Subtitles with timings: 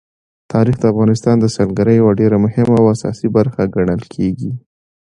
[0.51, 4.51] تاریخ د افغانستان د سیلګرۍ یوه ډېره مهمه او اساسي برخه ګڼل کېږي.